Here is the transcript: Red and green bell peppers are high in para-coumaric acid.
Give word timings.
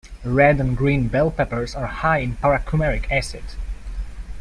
Red 0.25 0.59
and 0.59 0.75
green 0.75 1.09
bell 1.09 1.29
peppers 1.29 1.75
are 1.75 1.85
high 1.85 2.17
in 2.21 2.35
para-coumaric 2.37 3.05
acid. 3.11 3.43